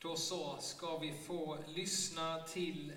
Då 0.00 0.16
så 0.16 0.56
ska 0.60 0.98
vi 0.98 1.12
få 1.12 1.58
lyssna 1.66 2.42
till 2.42 2.92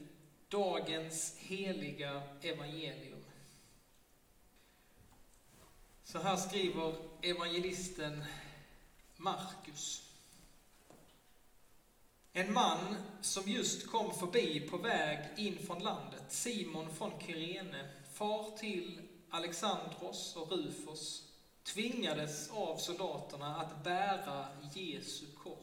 dagens 0.50 1.36
heliga 1.38 2.22
evangelium. 2.42 3.24
Så 6.04 6.20
här 6.20 6.38
skriver 6.38 6.96
evangelisten 7.22 8.24
Markus. 9.18 10.12
En 12.34 12.54
man 12.54 12.96
som 13.22 13.52
just 13.52 13.88
kom 13.88 14.14
förbi 14.14 14.60
på 14.60 14.78
väg 14.78 15.20
in 15.38 15.66
från 15.66 15.84
landet, 15.84 16.24
Simon 16.30 16.96
från 16.96 17.12
Kyrene, 17.20 17.90
far 18.14 18.58
till 18.58 19.02
Alexandros 19.30 20.36
och 20.36 20.52
Rufos, 20.52 21.28
tvingades 21.64 22.50
av 22.50 22.78
soldaterna 22.78 23.56
att 23.56 23.84
bära 23.84 24.48
Jesu 24.74 25.26
kors. 25.44 25.61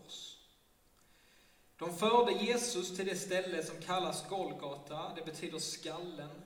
De 1.78 1.96
förde 1.98 2.32
Jesus 2.32 2.96
till 2.96 3.06
det 3.06 3.16
ställe 3.16 3.62
som 3.62 3.80
kallas 3.80 4.28
Golgata, 4.28 5.14
det 5.14 5.24
betyder 5.24 5.58
skallen. 5.58 6.42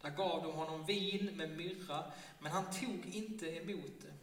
Där 0.00 0.10
gav 0.10 0.42
de 0.42 0.52
honom 0.52 0.84
vin 0.84 1.30
med 1.36 1.56
myrra, 1.56 2.12
men 2.38 2.52
han 2.52 2.70
tog 2.70 3.06
inte 3.14 3.46
emot 3.46 4.00
det. 4.02 4.14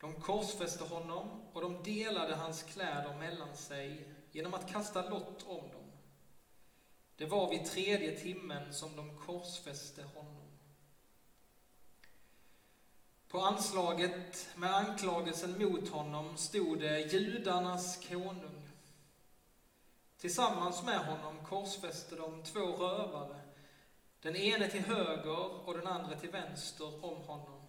De 0.00 0.14
korsfäste 0.14 0.84
honom 0.84 1.42
och 1.52 1.60
de 1.60 1.82
delade 1.82 2.34
hans 2.34 2.62
kläder 2.62 3.16
mellan 3.18 3.56
sig 3.56 4.14
genom 4.32 4.54
att 4.54 4.72
kasta 4.72 5.08
lott 5.08 5.44
om 5.46 5.70
dem. 5.70 5.92
Det 7.16 7.26
var 7.26 7.50
vid 7.50 7.66
tredje 7.66 8.20
timmen 8.20 8.74
som 8.74 8.96
de 8.96 9.18
korsfäste 9.18 10.02
honom. 10.02 10.48
På 13.28 13.40
anslaget 13.40 14.48
med 14.56 14.74
anklagelsen 14.74 15.58
mot 15.58 15.88
honom 15.88 16.36
stod 16.36 16.80
det 16.80 17.12
judarnas 17.12 18.06
konung. 18.08 18.67
Tillsammans 20.18 20.82
med 20.82 20.98
honom 20.98 21.44
korsfäste 21.46 22.16
de 22.16 22.42
två 22.42 22.60
rövare, 22.60 23.40
den 24.22 24.36
ene 24.36 24.68
till 24.68 24.84
höger 24.84 25.68
och 25.68 25.74
den 25.74 25.86
andra 25.86 26.16
till 26.16 26.30
vänster 26.30 27.04
om 27.04 27.16
honom. 27.16 27.62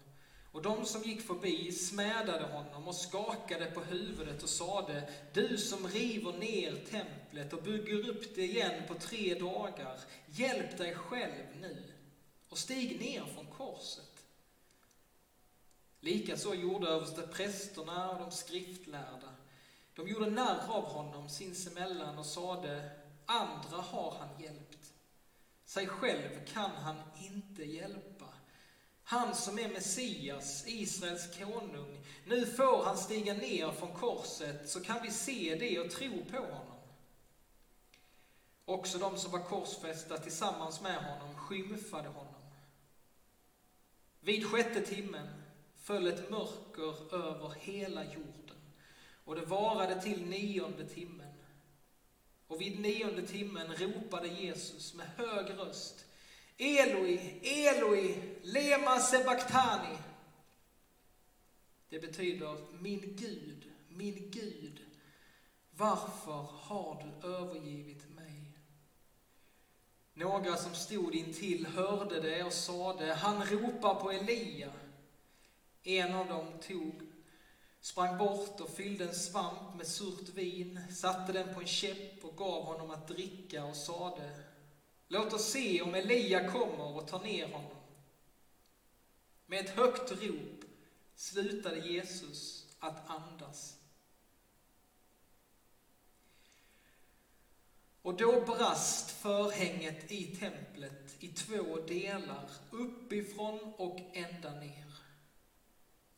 Och 0.51 0.61
de 0.61 0.85
som 0.85 1.01
gick 1.01 1.21
förbi 1.21 1.71
smädade 1.71 2.45
honom 2.45 2.87
och 2.87 2.95
skakade 2.95 3.65
på 3.65 3.79
huvudet 3.79 4.43
och 4.43 4.49
sade, 4.49 5.09
du 5.33 5.57
som 5.57 5.87
river 5.87 6.33
ner 6.33 6.85
templet 6.85 7.53
och 7.53 7.63
bygger 7.63 8.09
upp 8.09 8.35
det 8.35 8.43
igen 8.43 8.83
på 8.87 8.93
tre 8.93 9.39
dagar, 9.39 9.99
hjälp 10.25 10.77
dig 10.77 10.95
själv 10.95 11.45
nu 11.61 11.93
och 12.49 12.57
stig 12.57 12.99
ner 12.99 13.23
från 13.25 13.45
korset. 13.45 14.23
Likaså 15.99 16.53
gjorde 16.53 16.87
överste 16.87 17.21
prästerna 17.21 18.09
och 18.09 18.19
de 18.19 18.31
skriftlärda. 18.31 19.35
De 19.95 20.07
gjorde 20.07 20.29
narr 20.29 20.69
av 20.69 20.83
honom 20.83 21.29
sinsemellan 21.29 22.17
och 22.17 22.25
sade, 22.25 22.91
andra 23.25 23.77
har 23.77 24.15
han 24.19 24.41
hjälpt. 24.43 24.93
Sig 25.65 25.87
själv 25.87 26.45
kan 26.53 26.71
han 26.71 26.95
inte 27.21 27.63
hjälpa. 27.63 28.25
Han 29.03 29.35
som 29.35 29.59
är 29.59 29.69
Messias, 29.69 30.63
Israels 30.67 31.37
konung, 31.37 32.05
nu 32.25 32.45
får 32.45 32.83
han 32.83 32.97
stiga 32.97 33.33
ner 33.33 33.71
från 33.71 33.93
korset 33.93 34.69
så 34.69 34.83
kan 34.83 35.01
vi 35.03 35.11
se 35.11 35.55
det 35.59 35.79
och 35.79 35.91
tro 35.91 36.25
på 36.31 36.37
honom. 36.37 36.79
Också 38.65 38.97
de 38.97 39.17
som 39.17 39.31
var 39.31 39.39
korsfästa 39.39 40.17
tillsammans 40.17 40.81
med 40.81 41.03
honom 41.05 41.35
skymfade 41.35 42.07
honom. 42.07 42.35
Vid 44.19 44.47
sjätte 44.47 44.81
timmen 44.81 45.27
föll 45.75 46.07
ett 46.07 46.29
mörker 46.29 47.15
över 47.15 47.53
hela 47.59 48.03
jorden 48.03 48.58
och 49.29 49.35
det 49.35 49.45
varade 49.45 50.01
till 50.01 50.25
nionde 50.25 50.85
timmen. 50.85 51.33
Och 52.47 52.61
vid 52.61 52.79
nionde 52.79 53.27
timmen 53.27 53.75
ropade 53.75 54.27
Jesus 54.27 54.93
med 54.93 55.07
hög 55.17 55.57
röst 55.57 56.05
Eloi, 56.57 57.39
Eloi, 57.43 58.15
lema 58.41 58.99
sebaktani. 58.99 59.97
Det 61.89 61.99
betyder 61.99 62.57
min 62.79 63.15
Gud, 63.15 63.71
min 63.89 64.31
Gud, 64.31 64.79
varför 65.71 66.47
har 66.51 67.03
du 67.03 67.27
övergivit 67.27 68.09
mig? 68.09 68.57
Några 70.13 70.57
som 70.57 70.73
stod 70.73 71.15
intill 71.15 71.65
hörde 71.65 72.21
det 72.21 72.43
och 72.43 72.53
sade, 72.53 73.13
han 73.13 73.45
ropar 73.45 73.95
på 73.95 74.11
Elia. 74.11 74.71
En 75.83 76.15
av 76.15 76.27
dem 76.27 76.47
tog, 76.61 77.08
sprang 77.81 78.17
bort 78.17 78.59
och 78.61 78.69
fyllde 78.69 79.05
en 79.05 79.15
svamp 79.15 79.75
med 79.77 79.87
surt 79.87 80.29
vin, 80.29 80.79
satte 80.91 81.33
den 81.33 81.53
på 81.53 81.61
en 81.61 81.67
käpp 81.67 82.25
och 82.25 82.37
gav 82.37 82.63
honom 82.63 82.91
att 82.91 83.07
dricka 83.07 83.65
och 83.65 83.75
sade, 83.75 84.39
låt 85.07 85.33
oss 85.33 85.51
se 85.51 85.81
om 85.81 85.95
Elia 85.95 86.51
kommer 86.51 86.97
och 86.97 87.07
tar 87.07 87.19
ner 87.19 87.47
honom. 87.47 87.77
Med 89.45 89.65
ett 89.65 89.75
högt 89.75 90.11
rop 90.11 90.63
slutade 91.15 91.79
Jesus 91.79 92.65
att 92.79 93.09
andas. 93.09 93.75
Och 98.01 98.17
då 98.17 98.41
brast 98.41 99.11
förhänget 99.11 100.11
i 100.11 100.35
templet 100.35 101.15
i 101.19 101.27
två 101.27 101.75
delar, 101.87 102.49
uppifrån 102.71 103.73
och 103.77 103.99
ända 104.13 104.59
ner. 104.59 104.88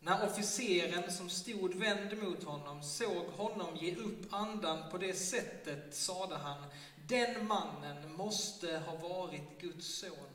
När 0.03 0.25
officeren 0.25 1.11
som 1.11 1.29
stod 1.29 1.73
vänd 1.73 2.23
mot 2.23 2.43
honom 2.43 2.83
såg 2.83 3.25
honom 3.25 3.75
ge 3.75 3.95
upp 3.95 4.33
andan 4.33 4.91
på 4.91 4.97
det 4.97 5.13
sättet 5.13 5.95
sade 5.95 6.35
han, 6.35 6.63
den 7.07 7.47
mannen 7.47 8.15
måste 8.15 8.77
ha 8.77 8.95
varit 8.95 9.61
Guds 9.61 9.99
son. 9.99 10.29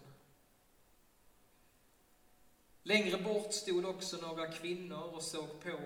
Längre 2.82 3.22
bort 3.22 3.53
stod 3.55 3.84
också 3.84 4.16
några 4.16 4.53
kvinnor 4.53 5.03
och 5.15 5.22
såg 5.22 5.60
på. 5.62 5.78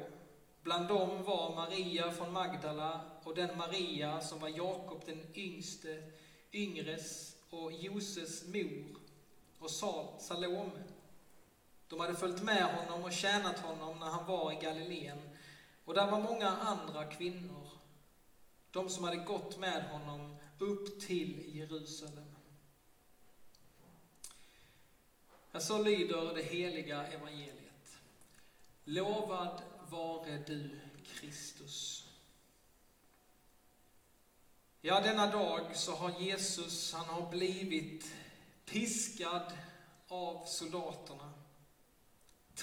Bland 0.63 0.89
dem 0.89 1.23
var 1.23 1.55
Maria 1.55 2.13
från 2.13 2.33
Magdala 2.33 3.01
och 3.23 3.35
den 3.35 3.59
Maria 3.59 4.21
som 4.21 4.41
var 4.41 4.49
Jakob 4.49 5.03
den 5.07 5.27
yngste, 5.35 6.03
yngres 6.53 7.37
och 7.51 7.73
Joses 7.73 8.45
mor 8.47 8.97
och 9.59 9.71
Salome. 10.21 11.00
De 11.91 12.01
hade 12.01 12.17
följt 12.17 12.43
med 12.43 12.65
honom 12.65 13.05
och 13.05 13.13
tjänat 13.13 13.59
honom 13.59 13.99
när 13.99 14.07
han 14.07 14.27
var 14.27 14.53
i 14.53 14.57
Galileen. 14.57 15.19
Och 15.85 15.95
där 15.95 16.11
var 16.11 16.21
många 16.21 16.49
andra 16.49 17.05
kvinnor, 17.05 17.69
de 18.71 18.89
som 18.89 19.05
hade 19.05 19.17
gått 19.17 19.59
med 19.59 19.85
honom 19.91 20.37
upp 20.59 21.01
till 21.01 21.57
Jerusalem. 21.57 22.35
Ja, 25.53 25.61
så 25.61 25.83
lyder 25.83 26.35
det 26.35 26.43
heliga 26.43 27.07
evangeliet. 27.07 27.99
Lovad 28.85 29.63
vare 29.89 30.43
du, 30.47 30.81
Kristus. 31.15 32.07
Ja, 34.81 35.01
denna 35.01 35.27
dag 35.27 35.77
så 35.77 35.95
har 35.95 36.21
Jesus, 36.21 36.93
han 36.93 37.07
har 37.07 37.31
blivit 37.31 38.13
piskad 38.65 39.53
av 40.09 40.45
soldaterna. 40.47 41.40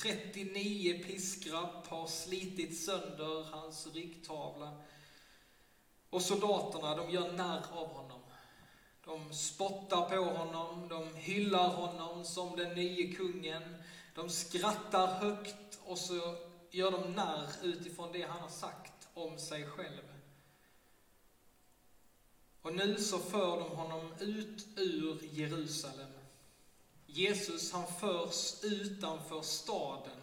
39 0.02 1.04
piskrapp 1.04 1.88
har 1.88 2.08
slitit 2.08 2.78
sönder 2.78 3.44
hans 3.52 3.88
ryggtavla. 3.88 4.78
Och 6.10 6.22
soldaterna, 6.22 6.96
de 6.96 7.10
gör 7.10 7.32
narr 7.32 7.64
av 7.72 7.88
honom. 7.88 8.22
De 9.06 9.34
spottar 9.34 10.10
på 10.10 10.24
honom, 10.24 10.88
de 10.88 11.16
hyllar 11.16 11.68
honom 11.68 12.26
som 12.26 12.56
den 12.56 12.76
nye 12.76 13.14
kungen. 13.14 13.64
De 14.16 14.30
skrattar 14.30 15.08
högt 15.08 15.80
och 15.86 15.98
så 15.98 16.36
gör 16.72 16.92
de 16.92 17.12
narr 17.14 17.50
utifrån 17.64 18.12
det 18.12 18.22
han 18.22 18.42
har 18.42 18.50
sagt 18.50 19.08
om 19.14 19.38
sig 19.38 19.66
själv. 19.66 20.04
Och 22.62 22.76
nu 22.76 22.96
så 22.96 23.20
för 23.20 23.60
de 23.60 23.70
honom 23.70 24.14
ut 24.20 24.68
ur 24.76 25.20
Jerusalem 25.32 26.17
Jesus 27.08 27.72
han 27.72 27.88
förs 28.00 28.64
utanför 28.64 29.42
staden. 29.42 30.18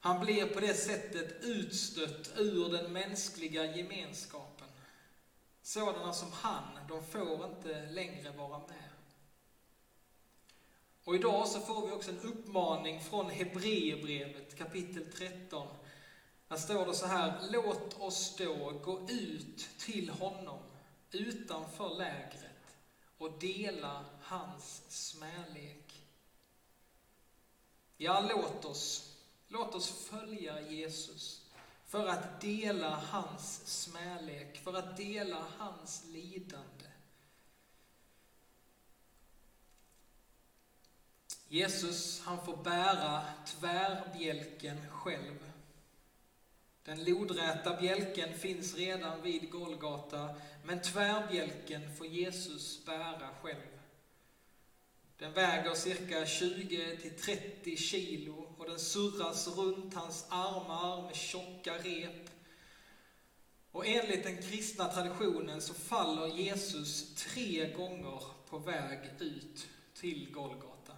Han 0.00 0.24
blir 0.24 0.46
på 0.46 0.60
det 0.60 0.74
sättet 0.74 1.44
utstött 1.44 2.32
ur 2.36 2.68
den 2.68 2.92
mänskliga 2.92 3.76
gemenskapen. 3.76 4.68
Sådana 5.62 6.12
som 6.12 6.32
han, 6.32 6.88
de 6.88 7.06
får 7.06 7.44
inte 7.44 7.86
längre 7.90 8.30
vara 8.30 8.58
med. 8.58 8.90
Och 11.04 11.14
idag 11.14 11.48
så 11.48 11.60
får 11.60 11.86
vi 11.86 11.92
också 11.92 12.10
en 12.10 12.20
uppmaning 12.20 13.00
från 13.00 13.30
Hebreerbrevet 13.30 14.58
kapitel 14.58 15.12
13. 15.12 15.68
Där 16.48 16.56
står 16.56 16.86
det 16.86 16.94
så 16.94 17.06
här, 17.06 17.40
låt 17.50 18.00
oss 18.00 18.36
då 18.36 18.70
gå 18.84 19.06
ut 19.10 19.68
till 19.78 20.10
honom 20.10 20.58
utanför 21.10 21.94
lägret 21.98 22.76
och 23.18 23.38
dela 23.38 24.04
hans 24.26 24.82
smälek. 24.88 26.02
Ja, 27.96 28.20
låt 28.20 28.64
oss, 28.64 29.16
låt 29.48 29.74
oss 29.74 29.90
följa 29.90 30.70
Jesus. 30.70 31.42
för 31.86 32.06
att 32.06 32.40
dela 32.40 32.96
hans 32.96 33.66
smälek, 33.82 34.60
för 34.64 34.74
att 34.74 34.96
dela 34.96 35.46
hans 35.58 36.04
lidande. 36.04 36.86
Jesus, 41.48 42.20
han 42.20 42.44
får 42.44 42.56
bära 42.56 43.22
tvärbjälken 43.46 44.90
själv. 44.90 45.52
Den 46.84 47.04
lodräta 47.04 47.80
bjälken 47.80 48.38
finns 48.38 48.74
redan 48.74 49.22
vid 49.22 49.50
Golgata, 49.50 50.34
men 50.64 50.82
tvärbjälken 50.82 51.96
får 51.96 52.06
Jesus 52.06 52.84
bära 52.84 53.30
själv. 53.42 53.75
Den 55.18 55.32
väger 55.32 55.74
cirka 55.74 56.26
20 56.26 56.96
till 56.96 57.16
30 57.16 57.76
kilo 57.76 58.54
och 58.58 58.66
den 58.66 58.78
surras 58.78 59.48
runt 59.48 59.94
hans 59.94 60.26
armar 60.28 61.02
med 61.02 61.16
tjocka 61.16 61.78
rep. 61.78 62.30
Och 63.72 63.86
enligt 63.86 64.22
den 64.22 64.42
kristna 64.42 64.88
traditionen 64.88 65.60
så 65.60 65.74
faller 65.74 66.26
Jesus 66.26 67.14
tre 67.14 67.72
gånger 67.72 68.22
på 68.48 68.58
väg 68.58 68.98
ut 69.18 69.66
till 69.94 70.32
Golgata. 70.32 70.92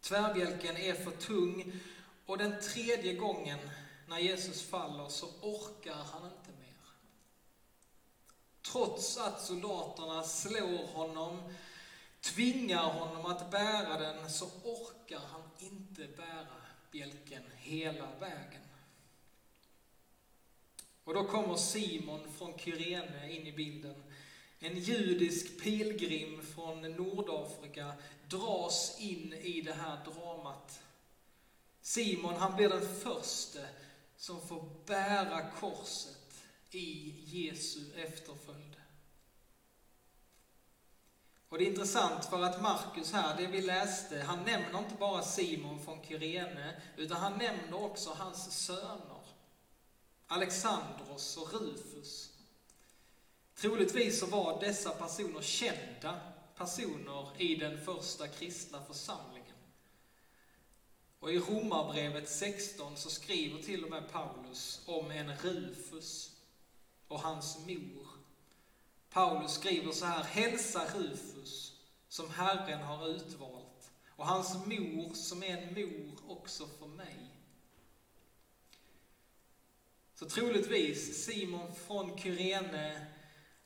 Tvärbjälken 0.00 0.76
är 0.76 0.94
för 0.94 1.10
tung 1.10 1.80
och 2.26 2.38
den 2.38 2.60
tredje 2.60 3.14
gången 3.14 3.58
när 4.06 4.18
Jesus 4.18 4.62
faller 4.62 5.08
så 5.08 5.26
orkar 5.40 5.94
han 6.12 6.24
inte 6.24 6.50
mer. 6.60 6.84
Trots 8.62 9.18
att 9.18 9.42
soldaterna 9.42 10.22
slår 10.22 10.86
honom, 10.86 11.42
tvingar 12.22 12.82
honom 12.82 13.26
att 13.26 13.50
bära 13.50 13.98
den, 13.98 14.30
så 14.30 14.44
orkar 14.64 15.20
han 15.32 15.42
inte 15.58 16.08
bära 16.16 16.62
bjälken 16.90 17.42
hela 17.56 18.08
vägen. 18.20 18.62
Och 21.04 21.14
då 21.14 21.24
kommer 21.24 21.56
Simon 21.56 22.32
från 22.38 22.58
Kyrene 22.58 23.32
in 23.32 23.46
i 23.46 23.52
bilden. 23.52 24.02
En 24.58 24.78
judisk 24.78 25.62
pilgrim 25.62 26.42
från 26.42 26.80
Nordafrika 26.80 27.92
dras 28.28 28.96
in 29.00 29.32
i 29.32 29.60
det 29.60 29.72
här 29.72 29.98
dramat. 30.04 30.82
Simon, 31.80 32.36
han 32.36 32.56
blir 32.56 32.68
den 32.68 32.96
första 32.96 33.60
som 34.16 34.40
får 34.40 34.70
bära 34.86 35.50
korset 35.50 36.44
i 36.70 37.14
Jesu 37.24 37.80
efterföljd. 37.96 38.71
Och 41.52 41.58
det 41.58 41.64
är 41.64 41.68
intressant 41.68 42.24
för 42.24 42.42
att 42.42 42.62
Markus 42.62 43.12
här, 43.12 43.36
det 43.36 43.46
vi 43.46 43.62
läste, 43.62 44.20
han 44.20 44.44
nämner 44.44 44.78
inte 44.78 44.94
bara 44.94 45.22
Simon 45.22 45.84
från 45.84 46.04
Kyrene, 46.04 46.82
utan 46.96 47.16
han 47.16 47.38
nämner 47.38 47.84
också 47.84 48.10
hans 48.10 48.66
söner. 48.66 49.22
Alexandros 50.26 51.36
och 51.36 51.52
Rufus. 51.52 52.30
Troligtvis 53.54 54.20
så 54.20 54.26
var 54.26 54.60
dessa 54.60 54.90
personer 54.90 55.42
kända 55.42 56.20
personer 56.56 57.42
i 57.42 57.54
den 57.54 57.84
första 57.84 58.28
kristna 58.28 58.84
församlingen. 58.84 59.56
Och 61.20 61.32
i 61.32 61.38
Romarbrevet 61.38 62.28
16 62.28 62.96
så 62.96 63.10
skriver 63.10 63.62
till 63.62 63.84
och 63.84 63.90
med 63.90 64.12
Paulus 64.12 64.82
om 64.86 65.10
en 65.10 65.36
Rufus 65.36 66.30
och 67.08 67.20
hans 67.20 67.58
mor. 67.66 68.11
Paulus 69.12 69.52
skriver 69.52 69.92
så 69.92 70.04
här, 70.04 70.22
hälsa 70.22 70.82
Rufus 70.94 71.72
som 72.08 72.30
Herren 72.30 72.82
har 72.82 73.08
utvalt 73.08 73.90
och 74.08 74.26
hans 74.26 74.54
mor 74.66 75.14
som 75.14 75.42
är 75.42 75.56
en 75.56 75.74
mor 75.74 76.18
också 76.26 76.66
för 76.66 76.86
mig. 76.86 77.18
Så 80.14 80.28
troligtvis 80.28 81.24
Simon 81.24 81.74
från 81.74 82.18
Kyrene, 82.18 83.06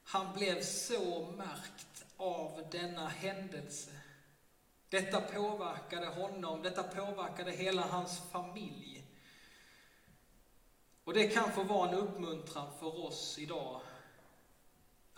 han 0.05 0.37
blev 0.37 0.63
så 0.63 1.31
märkt 1.37 2.05
av 2.17 2.69
denna 2.71 3.09
händelse 3.09 3.91
detta 4.89 5.21
påverkade 5.21 6.07
honom, 6.07 6.63
detta 6.63 6.83
påverkade 6.83 7.53
hela 7.53 7.83
hans 7.83 8.21
familj. 8.33 9.05
Och 11.05 11.15
det 11.15 11.29
kan 11.29 11.53
få 11.53 11.63
vara 11.63 11.89
en 11.89 11.95
uppmuntran 11.95 12.79
för 12.79 13.05
oss 13.07 13.39
idag. 13.39 13.81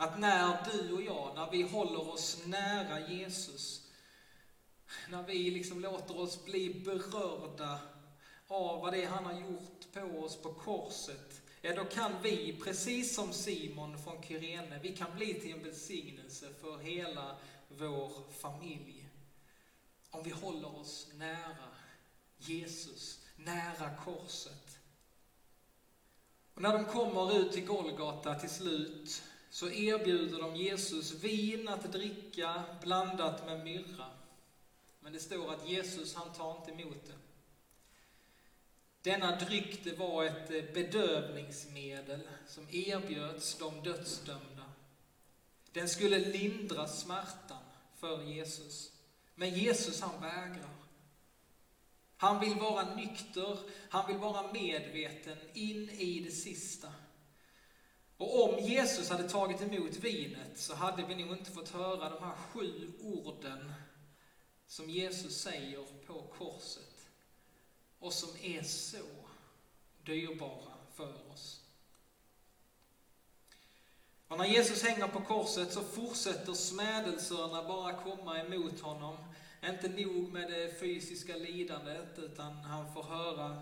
Att 0.00 0.19
när 0.19 0.59
du 0.73 0.93
och 0.93 1.03
jag, 1.03 1.33
när 1.35 1.50
vi 1.50 1.62
håller 1.62 2.09
oss 2.09 2.43
nära 2.47 3.09
Jesus, 3.09 3.83
när 5.09 5.23
vi 5.23 5.50
liksom 5.50 5.81
låter 5.81 6.21
oss 6.21 6.45
bli 6.45 6.75
berörda 6.85 7.81
av 8.47 8.81
vad 8.81 8.93
det 8.93 9.03
är 9.03 9.09
han 9.09 9.25
har 9.25 9.41
gjort 9.41 9.93
på 9.93 10.00
oss 10.00 10.37
på 10.37 10.53
korset, 10.53 11.43
ja 11.61 11.75
då 11.75 11.85
kan 11.85 12.12
vi, 12.23 12.61
precis 12.65 13.15
som 13.15 13.33
Simon 13.33 13.99
från 14.05 14.23
Kyrene, 14.23 14.81
vi 14.83 14.97
kan 14.97 15.15
bli 15.17 15.35
till 15.35 15.53
en 15.53 15.62
välsignelse 15.62 16.47
för 16.61 16.79
hela 16.79 17.37
vår 17.69 18.33
familj. 18.33 19.09
Om 20.11 20.23
vi 20.23 20.31
håller 20.31 20.77
oss 20.77 21.09
nära 21.15 21.69
Jesus, 22.39 23.21
nära 23.37 23.97
korset. 24.05 24.79
Och 26.55 26.62
när 26.62 26.73
de 26.73 26.85
kommer 26.85 27.39
ut 27.39 27.53
till 27.53 27.67
Golgata 27.67 28.35
till 28.35 28.50
slut 28.50 29.23
så 29.50 29.71
erbjuder 29.71 30.39
de 30.39 30.56
Jesus 30.56 31.12
vin 31.12 31.69
att 31.69 31.93
dricka 31.93 32.65
blandat 32.83 33.47
med 33.47 33.65
myrra. 33.65 34.11
Men 35.00 35.12
det 35.12 35.21
står 35.21 35.53
att 35.53 35.69
Jesus, 35.69 36.15
han 36.15 36.33
tar 36.33 36.56
inte 36.56 36.83
emot 36.83 37.06
det. 37.06 37.15
Denna 39.03 39.37
dryck, 39.37 39.85
det 39.85 39.99
var 39.99 40.25
ett 40.25 40.50
eh, 40.50 40.75
bedövningsmedel 40.75 42.21
som 42.47 42.67
erbjöds 42.71 43.59
de 43.59 43.83
dödsdömda. 43.83 44.65
Den 45.73 45.89
skulle 45.89 46.19
lindra 46.19 46.89
smärtan 46.89 47.62
för 47.97 48.23
Jesus. 48.23 48.93
Men 49.35 49.55
Jesus 49.55 50.00
han 50.00 50.21
vägrar. 50.21 50.79
Han 52.17 52.41
vill 52.41 52.55
vara 52.55 52.95
nykter, 52.95 53.59
han 53.89 54.06
vill 54.06 54.17
vara 54.17 54.53
medveten 54.53 55.37
in 55.55 55.91
i 55.91 56.21
det 56.21 56.31
sista. 56.31 56.93
Och 58.19 58.44
om 58.44 58.65
Jesus 58.65 59.11
hade 59.11 59.29
tagit 59.29 59.62
emot 59.62 59.97
vinet 59.97 60.59
så 60.59 60.75
hade 60.75 61.03
vi 61.03 61.25
nog 61.25 61.38
inte 61.38 61.50
fått 61.50 61.69
höra 61.69 62.11
de 62.11 62.25
här 62.25 62.37
sju 62.53 62.93
orden 63.03 63.73
som 64.67 64.91
Jesus 64.91 65.41
säger 65.41 65.85
på 66.06 66.23
korset 66.38 67.09
och 67.99 68.12
som 68.12 68.29
är 68.43 68.62
så 68.62 69.05
dyrbara 70.05 70.75
för 70.94 71.32
oss. 71.32 71.61
Och 74.29 74.38
när 74.38 74.45
Jesus 74.45 74.83
hänger 74.83 75.09
på 75.09 75.21
korset 75.21 75.73
så 75.73 75.81
fortsätter 75.81 76.52
smädelserna 76.52 77.69
bara 77.69 77.92
komma 78.02 78.40
emot 78.40 78.81
honom. 78.81 79.16
Inte 79.64 79.88
nog 79.88 80.33
med 80.33 80.50
det 80.50 80.81
fysiska 80.81 81.37
lidandet, 81.37 82.19
utan 82.19 82.52
han 82.52 82.95
får 82.95 83.02
höra 83.02 83.61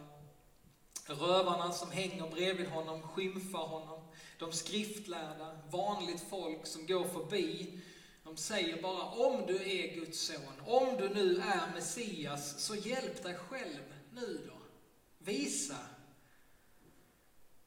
rövarna 1.07 1.73
som 1.73 1.91
hänger 1.91 2.31
bredvid 2.31 2.69
honom 2.69 3.03
skymfa 3.03 3.59
honom. 3.59 3.96
De 4.39 4.53
skriftlärda, 4.53 5.59
vanligt 5.71 6.25
folk 6.31 6.67
som 6.67 6.87
går 6.87 7.05
förbi, 7.05 7.81
de 8.25 8.37
säger 8.37 8.83
bara 8.83 9.03
om 9.03 9.47
du 9.47 9.57
är 9.57 9.95
Guds 9.95 10.21
son, 10.21 10.61
om 10.67 10.97
du 10.97 11.09
nu 11.09 11.37
är 11.37 11.75
Messias, 11.75 12.61
så 12.61 12.75
hjälp 12.75 13.23
dig 13.23 13.35
själv 13.35 13.95
nu 14.13 14.47
då. 14.49 14.59
Visa. 15.19 15.77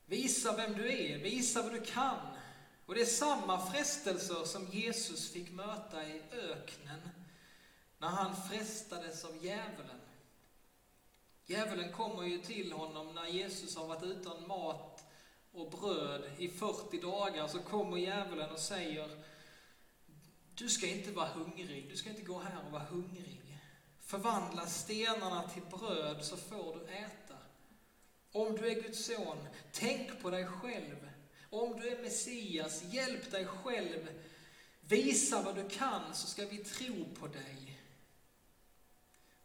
Visa 0.06 0.56
vem 0.56 0.74
du 0.74 0.92
är, 0.92 1.18
visa 1.18 1.62
vad 1.62 1.72
du 1.72 1.82
kan. 1.82 2.28
Och 2.86 2.96
det 2.96 3.02
är 3.02 3.06
samma 3.06 3.72
frestelser 3.72 4.46
som 4.46 4.68
Jesus 4.72 5.32
fick 5.32 5.52
möta 5.52 6.08
i 6.08 6.22
öknen 6.32 7.10
när 7.98 8.08
han 8.08 8.36
frestades 8.50 9.26
av 9.26 9.46
djävulen. 9.46 10.00
Djävulen 11.46 11.92
kommer 11.92 12.24
ju 12.24 12.38
till 12.38 12.72
honom 12.72 13.16
när 13.16 13.28
Jesus 13.28 13.76
har 13.76 13.88
varit 13.88 14.04
utan 14.04 14.48
mat 14.48 14.89
och 15.52 15.72
bröd 15.72 16.32
i 16.38 16.50
40 16.50 17.02
dagar, 17.02 17.48
så 17.48 17.60
kommer 17.60 17.98
djävulen 17.98 18.52
och 18.52 18.60
säger 18.60 19.10
Du 20.56 20.70
ska 20.70 20.88
inte 20.88 21.12
vara 21.12 21.28
hungrig, 21.28 21.90
du 21.90 21.96
ska 21.98 22.10
inte 22.10 22.22
gå 22.22 22.40
här 22.40 22.66
och 22.66 22.72
vara 22.72 22.84
hungrig. 22.84 23.60
Förvandla 24.02 24.66
stenarna 24.66 25.50
till 25.50 25.64
bröd 25.80 26.26
så 26.26 26.38
får 26.38 26.76
du 26.76 26.94
äta. 26.94 27.38
Om 28.32 28.56
du 28.56 28.70
är 28.70 28.82
Guds 28.82 29.06
son, 29.06 29.38
tänk 29.72 30.22
på 30.22 30.30
dig 30.30 30.48
själv. 30.48 31.10
Om 31.50 31.80
du 31.80 31.90
är 31.90 32.02
Messias, 32.02 32.84
hjälp 32.84 33.32
dig 33.32 33.46
själv. 33.46 34.08
Visa 34.82 35.42
vad 35.42 35.56
du 35.56 35.70
kan 35.70 36.16
så 36.16 36.28
ska 36.28 36.46
vi 36.46 36.58
tro 36.58 37.06
på 37.20 37.28
dig. 37.28 37.80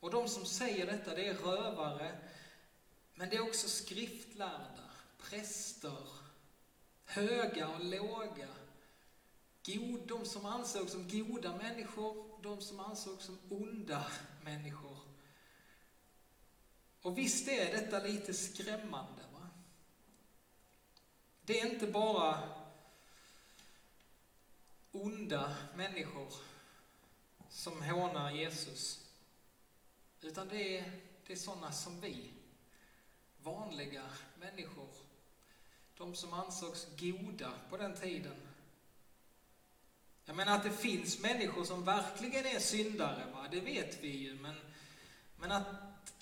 Och 0.01 0.11
de 0.11 0.29
som 0.29 0.45
säger 0.45 0.87
detta, 0.87 1.15
det 1.15 1.29
är 1.29 1.35
rövare, 1.35 2.19
men 3.15 3.31
det 3.31 3.37
är 3.37 3.49
också 3.49 3.69
skriftlärda, 3.69 4.84
präster, 5.31 6.09
höga 7.05 7.69
och 7.69 7.85
låga. 7.85 8.49
God, 9.67 10.09
de 10.09 10.25
som 10.25 10.47
ansågs 10.47 10.93
som 10.93 11.09
goda 11.09 11.57
människor, 11.57 12.43
de 12.43 12.61
som 12.61 12.81
ansågs 12.81 13.25
som 13.25 13.39
onda 13.49 14.07
människor. 14.43 14.99
Och 17.03 17.19
visst 17.19 17.49
är 17.49 17.73
detta 17.73 17.99
lite 17.99 18.35
skrämmande. 18.35 19.23
Va? 19.33 19.49
det 21.47 21.61
är 21.61 21.67
inte 21.67 21.87
bara 21.87 22.49
onda 24.93 25.57
människor 25.75 26.33
som 27.49 27.83
hånar 27.83 28.31
Jesus. 28.31 29.01
Utan 30.21 30.49
det 30.49 30.79
är, 30.79 31.01
det 31.27 31.33
är 31.33 31.37
sådana 31.37 31.73
som 31.73 32.01
vi. 32.01 32.31
Vanliga 33.43 34.11
människor. 34.39 34.89
De 35.99 36.15
som 36.15 36.33
ansågs 36.33 36.87
goda 36.99 37.51
på 37.71 37.77
den 37.77 37.95
tiden. 37.97 38.37
Jag 40.25 40.37
menar 40.37 40.57
att 40.57 40.65
det 40.65 40.71
finns 40.71 41.23
människor 41.23 41.65
som 41.65 41.85
verkligen 41.85 42.47
är 42.47 42.59
syndare, 42.59 43.27
va? 43.33 43.47
det 43.51 43.61
vet 43.61 44.03
vi 44.03 44.09
ju. 44.09 44.35
Men, 44.35 44.55
men 45.37 45.53
att, 45.53 45.67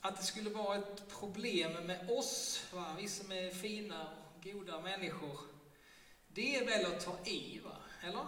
att 0.01 0.17
det 0.17 0.23
skulle 0.23 0.51
vara 0.51 0.79
ett 0.79 1.09
problem 1.09 1.87
med 1.87 2.11
oss, 2.11 2.65
va? 2.73 2.97
vi 2.99 3.09
som 3.09 3.33
är 3.33 3.51
fina 3.51 4.07
och 4.09 4.45
goda 4.45 4.81
människor. 4.81 5.39
Det 6.29 6.57
är 6.57 6.67
väl 6.67 6.87
att 6.87 7.05
ta 7.05 7.19
i, 7.25 7.59
va? 7.65 7.77
eller? 8.03 8.27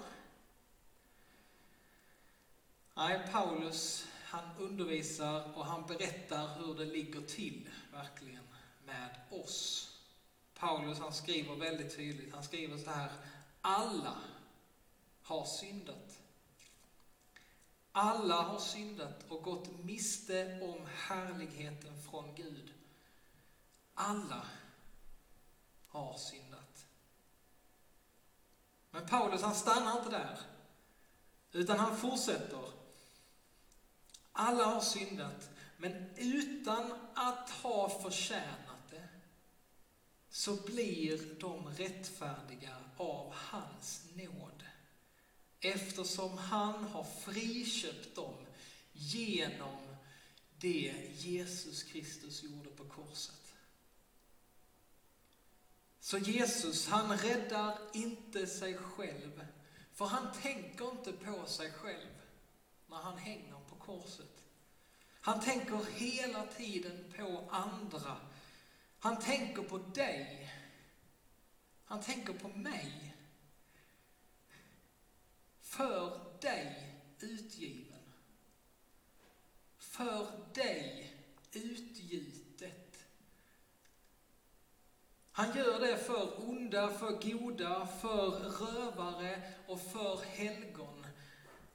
Nej, 2.95 3.21
Paulus 3.33 4.07
han 4.35 4.57
undervisar 4.59 5.59
och 5.59 5.67
han 5.67 5.87
berättar 5.87 6.59
hur 6.59 6.75
det 6.75 6.85
ligger 6.85 7.21
till 7.21 7.69
verkligen 7.93 8.49
med 8.87 9.21
oss. 9.31 9.91
Paulus 10.65 10.99
han 10.99 11.13
skriver 11.13 11.55
väldigt 11.55 11.97
tydligt, 11.97 12.35
han 12.35 12.43
skriver 12.43 12.79
så 12.79 12.91
här, 12.91 13.13
alla 13.61 14.17
har 15.23 15.45
syndat. 15.45 16.21
Alla 17.93 18.43
har 18.43 18.59
syndat 18.59 19.25
och 19.29 19.43
gått 19.43 19.85
miste 19.85 20.61
om 20.63 20.87
härligheten 20.97 22.03
från 22.03 22.35
Gud. 22.35 22.73
Alla 23.95 24.47
har 25.89 26.17
syndat. 26.17 26.87
Men 28.91 29.07
Paulus 29.07 29.43
han 29.43 29.55
stannar 29.55 29.99
inte 29.99 30.11
där, 30.11 30.39
utan 31.53 31.79
han 31.79 31.97
fortsätter. 31.97 32.65
Alla 34.33 34.65
har 34.65 34.81
syndat, 34.81 35.51
men 35.77 36.11
utan 36.17 36.93
att 37.15 37.51
ha 37.51 37.89
förtjänat 38.03 38.64
så 40.35 40.55
blir 40.57 41.41
de 41.41 41.69
rättfärdiga 41.69 42.77
av 42.97 43.33
hans 43.35 44.05
nåd. 44.15 44.63
Eftersom 45.61 46.39
han 46.39 46.85
har 46.85 47.05
friköpt 47.05 48.15
dem 48.15 48.35
genom 48.93 49.97
det 50.59 50.95
Jesus 51.17 51.83
Kristus 51.83 52.43
gjorde 52.43 52.71
på 52.71 52.85
korset. 52.85 53.55
Så 56.01 56.19
Jesus, 56.19 56.89
han 56.89 57.19
räddar 57.19 57.79
inte 57.93 58.47
sig 58.47 58.77
själv, 58.77 59.47
för 59.93 60.05
han 60.05 60.33
tänker 60.43 60.91
inte 60.91 61.13
på 61.13 61.47
sig 61.47 61.73
själv 61.73 62.21
när 62.87 62.97
han 62.97 63.19
hänger 63.19 63.61
på 63.69 63.75
korset. 63.75 64.45
Han 65.21 65.41
tänker 65.41 65.85
hela 65.97 66.47
tiden 66.47 67.13
på 67.17 67.49
andra. 67.51 68.17
Han 69.05 69.17
tänker 69.17 69.63
på 69.63 69.79
dig. 69.79 70.51
Han 71.85 72.01
tänker 72.01 72.33
på 72.33 72.49
mig. 72.49 73.15
För 75.61 76.21
dig 76.41 76.95
utgiven. 77.21 78.13
För 79.79 80.27
dig 80.55 81.17
utgjutet. 81.53 83.07
Han 85.33 85.57
gör 85.57 85.81
det 85.81 85.99
för 85.99 86.49
onda, 86.49 86.91
för 86.91 87.11
goda, 87.11 87.87
för 87.87 88.31
rövare 88.31 89.53
och 89.67 89.81
för 89.81 90.25
helgon. 90.25 91.07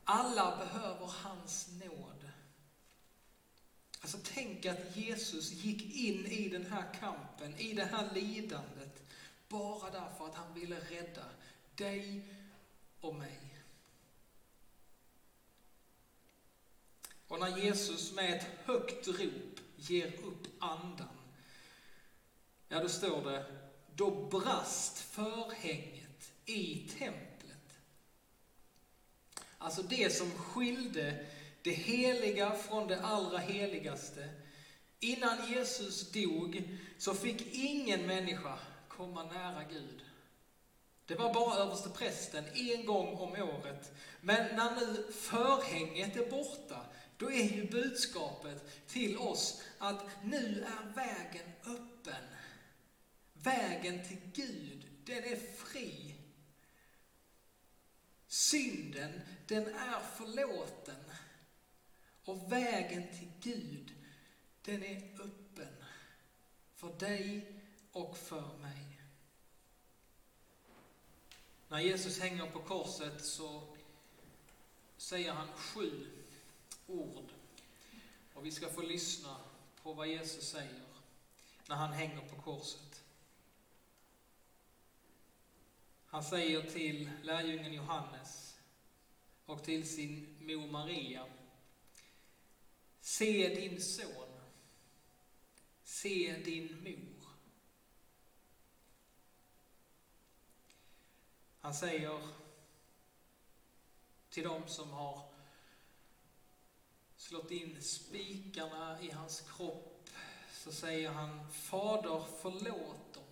Alla 0.03 0.57
behöver 0.57 1.07
hans 1.23 1.69
nåd. 1.83 2.18
Alltså 4.01 4.17
tänk 4.23 4.65
att 4.65 4.97
Jesus 4.97 5.51
gick 5.51 5.95
in 5.95 6.25
i 6.25 6.49
den 6.49 6.65
här 6.65 6.93
kampen, 6.99 7.57
i 7.57 7.73
det 7.73 7.85
här 7.85 8.09
lidandet, 8.13 9.03
bara 9.47 9.89
därför 9.89 10.25
att 10.25 10.35
han 10.35 10.53
ville 10.53 10.79
rädda 10.79 11.25
dig 11.75 12.21
och 13.01 13.15
mig. 13.15 13.39
Och 17.27 17.39
när 17.39 17.57
Jesus 17.57 18.13
med 18.13 18.37
ett 18.37 18.47
högt 18.65 19.07
rop 19.07 19.59
ger 19.75 20.07
upp 20.23 20.47
andan, 20.59 21.17
ja 22.67 22.79
då 22.79 22.89
står 22.89 23.31
det, 23.31 23.45
då 23.95 24.27
brast 24.29 24.99
förhänget 24.99 26.31
i 26.45 26.89
templet. 26.97 27.79
Alltså 29.57 29.81
det 29.81 30.15
som 30.15 30.31
skilde 30.31 31.25
det 31.69 31.75
heliga 31.75 32.51
från 32.51 32.87
det 32.87 33.01
allra 33.01 33.37
heligaste. 33.37 34.29
Innan 34.99 35.51
Jesus 35.51 36.11
dog 36.11 36.79
så 36.97 37.13
fick 37.13 37.53
ingen 37.53 38.07
människa 38.07 38.59
komma 38.87 39.23
nära 39.23 39.63
Gud. 39.63 40.05
Det 41.05 41.15
var 41.15 41.33
bara 41.33 41.55
överste 41.55 41.89
prästen 41.89 42.45
en 42.55 42.85
gång 42.85 43.07
om 43.07 43.31
året. 43.31 43.91
Men 44.21 44.55
när 44.55 44.75
nu 44.75 45.11
förhänget 45.11 46.15
är 46.17 46.29
borta, 46.29 46.85
då 47.17 47.31
är 47.31 47.43
ju 47.43 47.69
budskapet 47.69 48.87
till 48.87 49.17
oss 49.17 49.61
att 49.77 50.03
nu 50.23 50.65
är 50.67 50.93
vägen 50.95 51.51
öppen. 51.65 52.23
Vägen 53.33 54.07
till 54.07 54.19
Gud, 54.33 54.85
den 55.05 55.23
är 55.23 55.39
fri. 55.55 56.15
Synden, 58.27 59.21
den 59.47 59.67
är 59.67 59.99
förlåten. 60.17 60.95
Och 62.29 62.51
vägen 62.51 63.07
till 63.07 63.31
Gud, 63.41 63.93
den 64.61 64.83
är 64.83 65.21
öppen. 65.21 65.75
För 66.75 66.99
dig 66.99 67.53
och 67.91 68.17
för 68.17 68.57
mig. 68.57 69.01
När 71.67 71.79
Jesus 71.79 72.19
hänger 72.19 72.45
på 72.45 72.59
korset 72.59 73.25
så 73.25 73.63
säger 74.97 75.33
han 75.33 75.47
sju 75.47 76.07
ord. 76.87 77.31
Och 78.33 78.45
vi 78.45 78.51
ska 78.51 78.69
få 78.69 78.81
lyssna 78.81 79.37
på 79.83 79.93
vad 79.93 80.07
Jesus 80.07 80.49
säger 80.49 80.85
när 81.67 81.75
han 81.75 81.93
hänger 81.93 82.21
på 82.21 82.41
korset. 82.41 83.03
Han 86.05 86.23
säger 86.23 86.61
till 86.61 87.09
lärjungen 87.23 87.73
Johannes 87.73 88.57
och 89.45 89.63
till 89.63 89.89
sin 89.89 90.35
mor 90.39 90.71
Maria. 90.71 91.25
Se 93.09 93.49
din 93.55 93.81
son. 93.81 94.27
Se 95.83 96.41
din 96.45 96.83
mor. 96.83 97.27
Han 101.59 101.73
säger 101.73 102.27
till 104.29 104.43
dem 104.43 104.67
som 104.67 104.89
har 104.89 105.23
slått 107.17 107.51
in 107.51 107.81
spikarna 107.81 109.01
i 109.01 109.11
hans 109.11 109.41
kropp, 109.41 110.09
så 110.53 110.71
säger 110.71 111.09
han 111.09 111.51
Fader 111.51 112.23
förlåt 112.41 113.13
dem, 113.13 113.23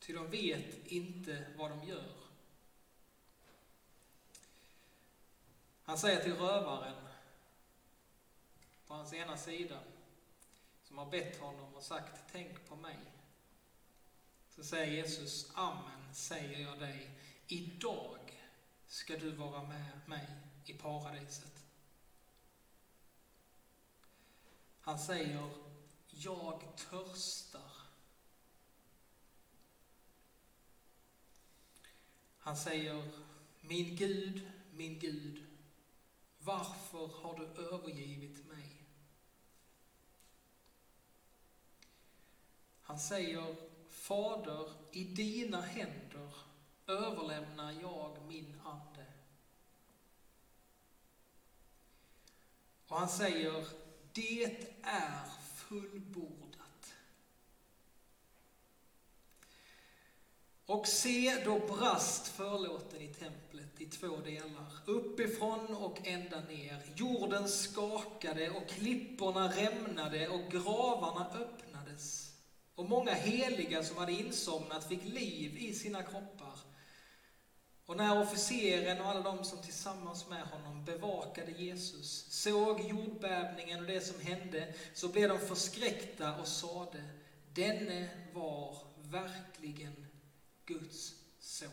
ty 0.00 0.12
de 0.12 0.30
vet 0.30 0.86
inte 0.86 1.52
vad 1.56 1.70
de 1.70 1.88
gör. 1.88 2.16
Han 5.84 5.98
säger 5.98 6.22
till 6.22 6.36
rövaren 6.36 7.09
på 8.90 8.96
hans 8.96 9.12
ena 9.12 9.36
sida, 9.36 9.80
som 10.82 10.98
har 10.98 11.06
bett 11.06 11.40
honom 11.40 11.74
och 11.74 11.82
sagt 11.82 12.22
tänk 12.32 12.68
på 12.68 12.76
mig. 12.76 12.98
Så 14.48 14.64
säger 14.64 14.92
Jesus, 14.92 15.50
amen 15.54 16.14
säger 16.14 16.60
jag 16.60 16.78
dig, 16.78 17.10
idag 17.46 18.42
ska 18.86 19.16
du 19.16 19.30
vara 19.30 19.62
med 19.62 20.00
mig 20.06 20.26
i 20.64 20.72
paradiset. 20.72 21.64
Han 24.80 24.98
säger, 24.98 25.50
jag 26.08 26.62
törstar. 26.76 27.72
Han 32.38 32.56
säger, 32.56 33.10
min 33.60 33.96
Gud, 33.96 34.50
min 34.72 34.98
Gud, 34.98 35.46
varför 36.38 37.06
har 37.06 37.38
du 37.38 37.62
övergivit 37.62 38.46
mig? 38.46 38.79
Han 42.90 42.98
säger, 42.98 43.54
Fader, 43.90 44.68
i 44.92 45.04
dina 45.04 45.60
händer 45.60 46.34
överlämnar 46.86 47.72
jag 47.82 48.16
min 48.28 48.60
ande. 48.64 49.06
Och 52.86 52.96
han 52.98 53.08
säger, 53.08 53.66
det 54.12 54.44
är 54.82 55.24
fullbordat. 55.56 56.94
Och 60.66 60.86
se, 60.86 61.42
då 61.44 61.58
brast 61.58 62.28
förlåten 62.28 63.00
i 63.00 63.08
templet 63.08 63.80
i 63.80 63.86
två 63.86 64.16
delar, 64.16 64.72
uppifrån 64.86 65.74
och 65.74 66.06
ända 66.06 66.40
ner. 66.40 66.82
Jorden 66.96 67.48
skakade 67.48 68.50
och 68.50 68.68
klipporna 68.68 69.48
rämnade 69.48 70.28
och 70.28 70.50
gravarna 70.50 71.26
öppnades. 71.26 71.69
Många 72.90 73.14
heliga 73.14 73.82
som 73.84 73.96
hade 73.96 74.12
insomnat 74.12 74.88
fick 74.88 75.04
liv 75.04 75.56
i 75.56 75.74
sina 75.74 76.02
kroppar. 76.02 76.58
Och 77.86 77.96
när 77.96 78.22
officeren 78.22 79.00
och 79.00 79.06
alla 79.06 79.20
de 79.20 79.44
som 79.44 79.62
tillsammans 79.62 80.28
med 80.28 80.42
honom 80.42 80.84
bevakade 80.84 81.50
Jesus 81.52 82.26
såg 82.30 82.80
jordbävningen 82.80 83.80
och 83.80 83.86
det 83.86 84.00
som 84.00 84.20
hände, 84.20 84.74
så 84.94 85.08
blev 85.08 85.28
de 85.28 85.38
förskräckta 85.38 86.36
och 86.36 86.48
sade, 86.48 87.04
denne 87.54 88.08
var 88.32 88.76
verkligen 88.96 90.06
Guds 90.66 91.14
son. 91.38 91.70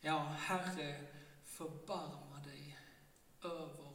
Ja, 0.00 0.18
Herre, 0.18 1.00
förbarma 1.44 2.40
dig 2.44 2.78
över 3.42 3.85